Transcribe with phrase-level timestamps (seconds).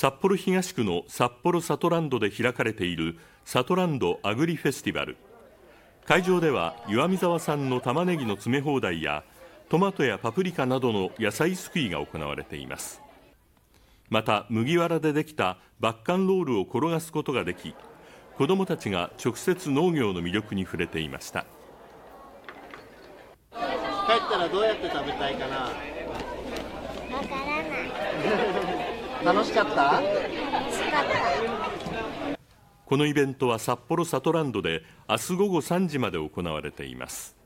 [0.00, 5.18] 札幌東区の札幌サトランドで開かれているサトランドアグリフェスティバル。
[6.06, 9.24] 会場では岩見沢産の玉ねぎの詰め放題や
[9.68, 13.02] トマトやパプリカなどの野菜すくいが行われています。
[14.08, 17.74] また麦わらでできたバッカンロールを転がすことができ
[18.38, 21.44] 子どもたちが直接農業の魅力に触れていました。
[23.52, 25.68] 帰ったらどうやって食べたいかな？
[29.24, 30.00] 楽しかった？
[32.86, 37.36] このイベントは札幌サトランドで明日午後3時まで行われています